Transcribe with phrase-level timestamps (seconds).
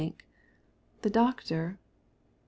[1.03, 1.77] The doctor....
[1.77, 1.77] Then...."